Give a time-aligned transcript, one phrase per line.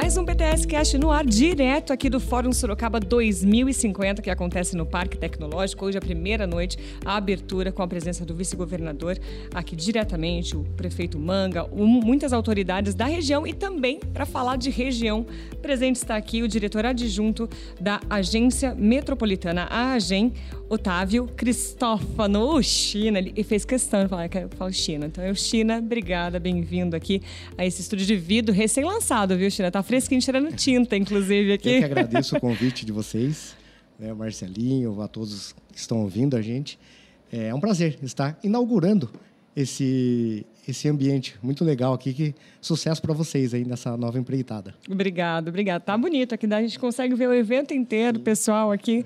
[0.00, 4.86] Mais um BTS Cast no ar, direto aqui do Fórum Sorocaba 2050, que acontece no
[4.86, 5.84] Parque Tecnológico.
[5.86, 9.18] Hoje, a primeira noite, a abertura com a presença do vice-governador,
[9.52, 15.26] aqui diretamente, o prefeito Manga, muitas autoridades da região e também, para falar de região,
[15.60, 20.32] presente está aqui o diretor adjunto da Agência Metropolitana, a AGEM,
[20.68, 23.18] Otávio Cristófano, o China.
[23.18, 25.06] Ele fez questão de falar que eu falo China.
[25.06, 27.22] Então, eu, China, obrigada, bem-vindo aqui
[27.56, 29.70] a esse estúdio de vidro recém-lançado, viu, China?
[29.70, 31.70] Tá fresquinho, tirando tinta, inclusive, aqui.
[31.70, 33.56] Eu que agradeço o convite de vocês,
[33.98, 36.78] né, Marcelinho, a todos que estão ouvindo a gente.
[37.32, 39.10] É um prazer estar inaugurando
[39.56, 42.12] esse, esse ambiente muito legal aqui.
[42.12, 44.74] Que sucesso para vocês aí nessa nova empreitada.
[44.88, 45.82] Obrigado, obrigado.
[45.82, 49.04] Tá bonito aqui, a gente consegue ver o evento inteiro, pessoal aqui.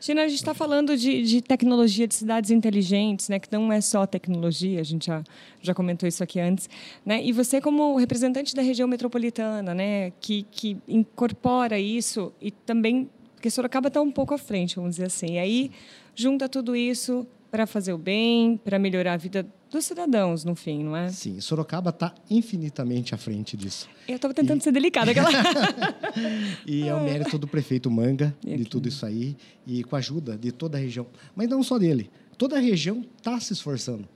[0.00, 3.38] Tina, a gente está falando de, de, tecnologia de cidades inteligentes, né?
[3.38, 5.22] Que não é só tecnologia, a gente já,
[5.62, 6.68] já comentou isso aqui antes,
[7.06, 7.24] né?
[7.24, 10.10] E você como representante da região metropolitana, né?
[10.20, 13.08] Que, que incorpora isso e também
[13.44, 15.34] porque Sorocaba está um pouco à frente, vamos dizer assim.
[15.34, 15.70] E aí
[16.14, 20.82] junta tudo isso para fazer o bem, para melhorar a vida dos cidadãos, no fim,
[20.82, 21.08] não é?
[21.10, 23.88] Sim, Sorocaba está infinitamente à frente disso.
[24.08, 24.64] Eu estava tentando e...
[24.64, 25.12] ser delicada.
[25.12, 25.28] Aquela...
[26.66, 30.00] e é o mérito do prefeito Manga, e de tudo isso aí, e com a
[30.00, 31.06] ajuda de toda a região.
[31.36, 32.10] Mas não só dele.
[32.36, 34.08] Toda a região está se esforçando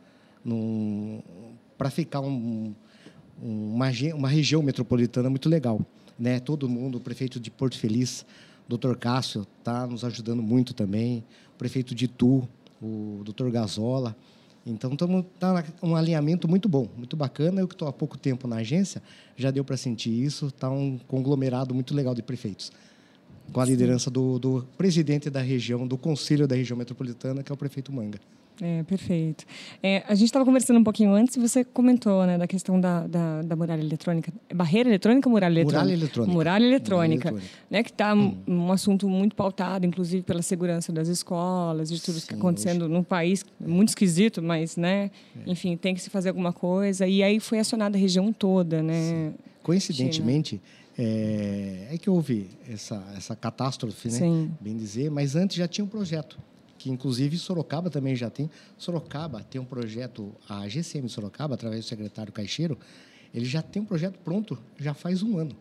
[1.78, 2.74] para ficar um,
[3.40, 5.80] uma, uma região metropolitana muito legal.
[6.18, 6.40] Né?
[6.40, 8.26] Todo mundo, o prefeito de Porto Feliz,
[8.68, 11.24] doutor Cássio, está nos ajudando muito também.
[11.54, 12.48] O prefeito de Itu,
[12.80, 14.16] o doutor Gazola.
[14.66, 17.60] Então, estamos tá um alinhamento muito bom, muito bacana.
[17.60, 19.02] Eu que estou há pouco tempo na agência,
[19.36, 20.48] já deu para sentir isso.
[20.48, 22.70] Está um conglomerado muito legal de prefeitos,
[23.52, 27.54] com a liderança do, do presidente da região, do conselho da região metropolitana, que é
[27.54, 28.20] o prefeito Manga.
[28.60, 29.44] É, perfeito.
[29.82, 33.06] É, a gente estava conversando um pouquinho antes e você comentou né, da questão da,
[33.06, 34.32] da, da muralha eletrônica.
[34.52, 35.78] Barreira eletrônica ou muralha eletrônica?
[35.78, 36.32] Muralha eletrônica.
[36.34, 37.30] Muralha eletrônica.
[37.30, 37.68] Muralha eletrônica.
[37.70, 38.36] Né, que está hum.
[38.48, 42.82] um assunto muito pautado, inclusive pela segurança das escolas, de tudo Sim, que está acontecendo
[42.82, 42.92] hoje.
[42.92, 45.10] num país muito esquisito, mas, né,
[45.46, 45.50] é.
[45.50, 47.06] enfim, tem que se fazer alguma coisa.
[47.06, 48.94] E aí foi acionada a região toda, né?
[48.94, 49.34] Sim.
[49.62, 50.60] Coincidentemente,
[50.98, 54.14] é, é, que houve essa, essa catástrofe, né?
[54.14, 54.50] Sim.
[54.60, 56.38] Bem dizer, mas antes já tinha um projeto
[56.88, 58.50] que inclusive Sorocaba também já tem.
[58.78, 62.78] Sorocaba tem um projeto, a GCM Sorocaba, através do secretário Caixeiro,
[63.34, 65.54] ele já tem um projeto pronto, já faz um ano,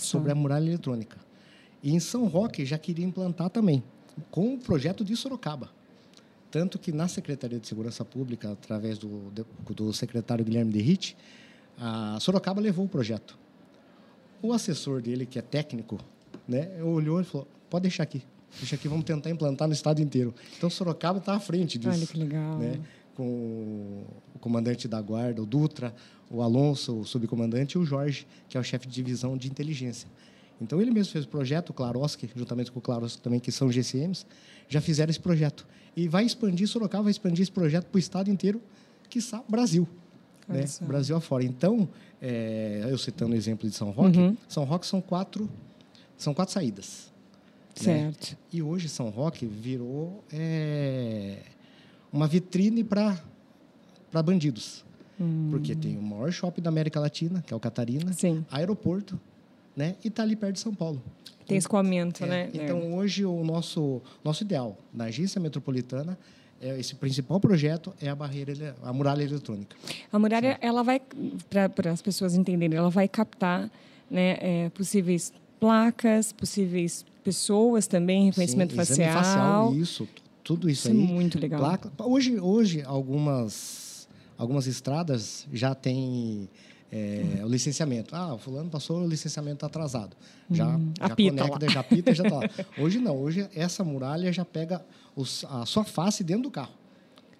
[0.00, 1.18] sobre a muralha eletrônica.
[1.82, 3.82] E em São Roque já queria implantar também,
[4.30, 5.70] com o projeto de Sorocaba.
[6.50, 9.30] Tanto que na Secretaria de Segurança Pública, através do,
[9.68, 11.16] do secretário Guilherme Derrite,
[11.78, 13.38] a Sorocaba levou o projeto.
[14.42, 15.98] O assessor dele, que é técnico,
[16.48, 18.22] né, olhou e falou: pode deixar aqui.
[18.58, 20.34] Deixa aqui, vamos tentar implantar no estado inteiro.
[20.56, 21.96] Então, Sorocaba está à frente disso.
[21.96, 22.58] Olha que legal.
[22.58, 22.80] Né?
[23.14, 25.94] Com o comandante da guarda, o Dutra,
[26.30, 30.08] o Alonso, o subcomandante, e o Jorge, que é o chefe de divisão de inteligência.
[30.60, 33.70] Então, ele mesmo fez o projeto, o Klaroski, juntamente com o Klaroski também, que são
[33.70, 34.24] GCMs,
[34.68, 35.66] já fizeram esse projeto.
[35.94, 38.60] E vai expandir, Sorocaba vai expandir esse projeto para o estado inteiro,
[39.08, 39.86] que está Brasil.
[40.48, 40.64] Né?
[40.82, 41.44] Brasil afora.
[41.44, 41.88] Então,
[42.20, 44.36] é, eu citando o exemplo de São Roque, uhum.
[44.48, 45.48] São Roque são quatro,
[46.16, 47.12] são quatro saídas.
[47.76, 48.32] Certo.
[48.32, 48.38] Né?
[48.52, 51.38] E hoje São Roque virou é,
[52.12, 53.20] uma vitrine para
[54.24, 54.84] bandidos.
[55.20, 55.48] Hum.
[55.50, 58.44] Porque tem o maior shopping da América Latina, que é o Catarina, Sim.
[58.50, 59.18] aeroporto,
[59.74, 59.94] né?
[60.04, 61.02] E está ali perto de São Paulo.
[61.46, 62.50] Tem escoamento, é, né?
[62.52, 62.94] Então, é.
[62.94, 66.18] hoje, o nosso, nosso ideal na agência metropolitana
[66.60, 69.76] é, esse principal projeto é a barreira, a muralha eletrônica.
[70.10, 70.58] A muralha, Sim.
[70.60, 71.00] ela vai,
[71.74, 73.70] para as pessoas entenderem, ela vai captar
[74.10, 79.12] né, é, possíveis placas, possíveis pessoas também, reconhecimento Sim, facial.
[79.12, 79.74] facial.
[79.74, 80.08] Isso,
[80.44, 81.02] tudo isso, isso aí.
[81.02, 81.58] É muito legal.
[81.58, 81.92] Placa.
[81.98, 86.48] Hoje, hoje algumas, algumas estradas já têm
[86.92, 88.14] é, o licenciamento.
[88.14, 90.16] Ah, o fulano passou o licenciamento atrasado.
[90.48, 91.72] Já, hum, já apita conecta, lá.
[91.72, 92.50] já apita, já está lá.
[92.78, 96.74] Hoje não, hoje essa muralha já pega os, a sua face dentro do carro.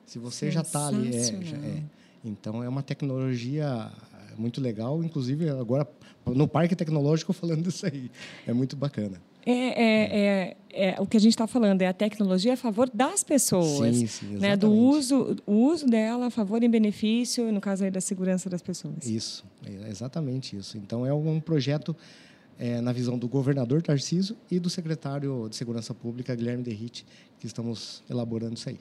[0.04, 1.14] Se você já está ali.
[1.14, 1.82] É, já é.
[2.24, 3.88] Então é uma tecnologia
[4.36, 5.88] muito legal, inclusive agora
[6.26, 8.10] no parque tecnológico falando disso aí.
[8.46, 9.20] É muito bacana.
[9.46, 12.90] É, é, é, é, o que a gente está falando é a tecnologia a favor
[12.92, 14.56] das pessoas, sim, sim, né?
[14.56, 18.60] Do uso, o uso dela a favor e benefício, no caso aí da segurança das
[18.60, 19.06] pessoas.
[19.06, 20.76] Isso, é exatamente isso.
[20.76, 21.94] Então é um projeto
[22.58, 27.06] é, na visão do governador Tarciso e do secretário de Segurança Pública Guilherme Derrite,
[27.38, 28.80] que estamos elaborando isso aí.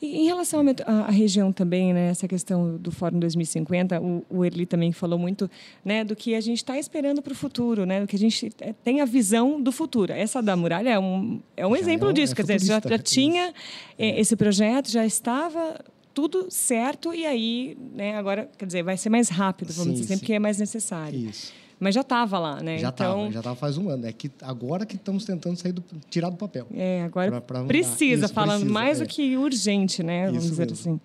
[0.00, 4.66] E em relação à região também, né, essa questão do Fórum 2050, o, o Erli
[4.66, 5.50] também falou muito
[5.84, 8.50] né, do que a gente está esperando para o futuro, né, do que a gente
[8.60, 10.12] é, tem a visão do futuro.
[10.12, 12.98] Essa da muralha é um, é um exemplo é disso, é quer dizer, já, já
[12.98, 13.52] tinha
[13.98, 15.80] é, esse projeto, já estava
[16.12, 20.14] tudo certo e aí, né, agora, quer dizer, vai ser mais rápido, vamos sim, dizer,
[20.14, 20.20] sim.
[20.20, 21.18] porque é mais necessário.
[21.18, 21.63] Isso.
[21.78, 22.78] Mas já estava lá, né?
[22.78, 23.32] Já estava, então...
[23.32, 24.06] já estava faz um ano.
[24.06, 26.66] É que agora que estamos tentando sair do, tirar do papel.
[26.72, 29.04] É, agora pra, pra precisa, Isso, falando precisa, mais é.
[29.04, 30.26] do que urgente, né?
[30.26, 30.92] Vamos Isso dizer mesmo.
[30.92, 31.00] assim.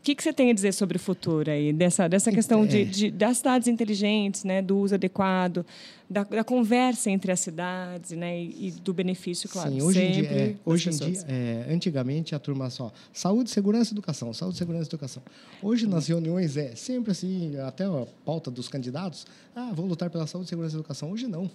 [0.00, 2.66] O que, que você tem a dizer sobre o futuro aí, dessa, dessa questão é.
[2.66, 5.64] de, de, das cidades inteligentes, né, do uso adequado,
[6.08, 10.12] da, da conversa entre as cidades né, e, e do benefício, claro, Sim, hoje em
[10.12, 14.88] dia, é, hoje em dia é, antigamente a turma só, saúde, segurança educação, saúde, segurança
[14.88, 15.22] educação.
[15.62, 20.26] Hoje nas reuniões é sempre assim, até a pauta dos candidatos, ah, vou lutar pela
[20.26, 21.12] saúde, segurança educação.
[21.12, 21.50] Hoje não.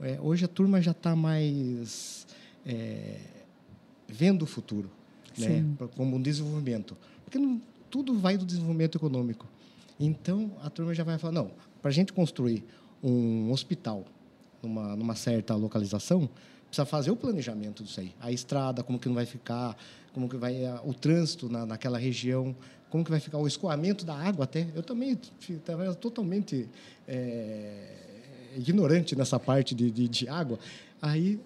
[0.00, 2.26] É, hoje a turma já está mais
[2.64, 3.18] é,
[4.08, 4.90] vendo o futuro,
[5.36, 5.62] né,
[5.94, 6.96] como um desenvolvimento.
[7.24, 7.60] Porque não,
[7.92, 9.46] tudo vai do desenvolvimento econômico.
[10.00, 11.50] Então, a turma já vai falar, não,
[11.82, 12.64] para a gente construir
[13.04, 14.06] um hospital
[14.62, 16.26] numa, numa certa localização,
[16.66, 18.14] precisa fazer o planejamento disso aí.
[18.18, 19.76] A estrada, como que não vai ficar,
[20.14, 22.56] como que vai o trânsito na, naquela região,
[22.88, 24.66] como que vai ficar o escoamento da água até.
[24.74, 25.18] Eu também
[25.50, 26.66] estava totalmente
[27.06, 30.58] é, ignorante nessa parte de, de, de água.
[31.00, 31.38] Aí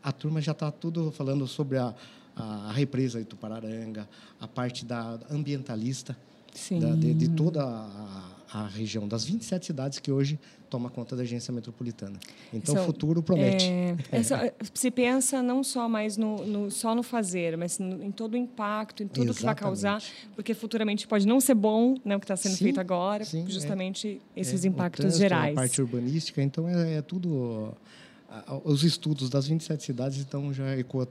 [0.00, 1.92] a turma já está tudo falando sobre a,
[2.36, 4.08] a, represa de Tupararanga,
[4.40, 6.16] a parte da ambientalista
[6.80, 10.38] da, de, de, toda a, a, região, das 27 cidades que hoje
[10.70, 12.18] toma conta da agência metropolitana.
[12.52, 13.66] Então, o futuro promete.
[13.66, 18.12] É, essa, se pensa não só mais no, no, só no fazer, mas no, em
[18.12, 19.38] todo o impacto, em tudo Exatamente.
[19.38, 20.02] que vai causar,
[20.34, 23.44] porque futuramente pode não ser bom né, o que está sendo sim, feito agora, sim,
[23.48, 25.56] justamente é, esses é, impactos trânsito, gerais.
[25.56, 27.74] A parte urbanística, então é, é tudo
[28.64, 31.06] os estudos das 27 cidades então já ecoa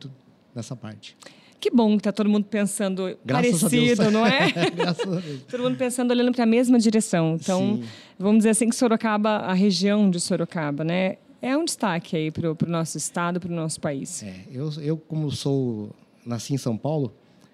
[0.56, 1.16] nessa parte.
[1.60, 4.52] Que bom que está todo mundo pensando Graças parecido, não é?
[4.76, 5.44] Graças a Deus.
[5.44, 7.38] todo mundo pensando, olhando para a mesma direção.
[7.40, 7.84] Então, Sim.
[8.20, 12.52] vamos dizer assim que Sorocaba, a região de Sorocaba, né, é um destaque aí para
[12.52, 14.24] o nosso estado, para o nosso país.
[14.24, 15.92] É, eu, eu, como sou,
[16.26, 17.14] nasci em São Paulo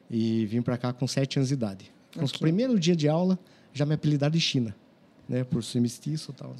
[0.09, 1.91] e vim para cá com sete anos de idade.
[2.09, 2.21] Okay.
[2.21, 3.37] No primeiro dia de aula,
[3.73, 4.75] já me apelidaram de China,
[5.29, 6.55] né, por ser mestiço e tal.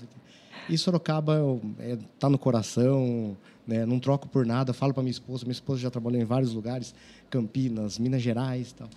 [0.69, 1.39] E Sorocaba
[1.79, 3.35] está é, tá no coração,
[3.65, 3.85] né?
[3.85, 4.71] Não troco por nada.
[4.71, 5.43] Falo para minha esposa.
[5.43, 6.93] Minha esposa já trabalhou em vários lugares,
[7.29, 8.87] Campinas, Minas Gerais, tal.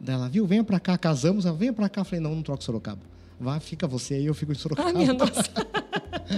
[0.00, 2.02] Daí ela viu, venha para cá, casamos, ela venha para cá.
[2.02, 3.02] Falei, não, não troco Sorocaba.
[3.38, 4.88] Vá, fica você aí, eu fico em Sorocaba.
[4.88, 5.42] Ah, minha nossa.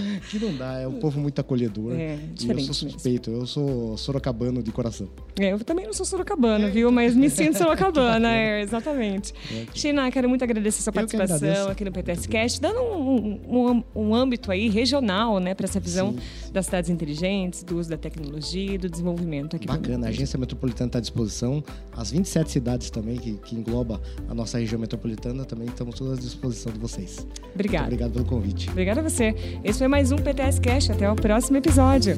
[0.29, 1.93] que não dá, é um povo muito acolhedor.
[1.93, 2.17] É,
[2.47, 3.43] eu sou suspeito, mesmo.
[3.43, 5.09] eu sou sorocabano de coração.
[5.39, 6.69] É, eu também não sou sorocabano, é.
[6.69, 6.91] viu?
[6.91, 9.33] Mas me sinto sorocabana, é, exatamente.
[9.51, 13.83] É, China, quero muito agradecer a sua participação aqui no PTS Cast, dando um, um,
[13.95, 16.53] um, âmbito aí regional, né, para essa visão sim, sim.
[16.53, 19.67] das cidades inteligentes, do uso da tecnologia e do desenvolvimento aqui.
[19.67, 21.63] Bacana, a Agência Metropolitana está à disposição,
[21.95, 26.21] as 27 cidades também, que, que engloba a nossa região metropolitana, também estamos todas à
[26.21, 27.27] disposição de vocês vocês.
[27.53, 27.85] Obrigada.
[27.85, 28.69] Muito obrigado pelo convite.
[28.69, 29.35] Obrigada a você.
[29.63, 30.89] Esse foi mais um PTS Cash.
[30.91, 32.15] Até o próximo episódio.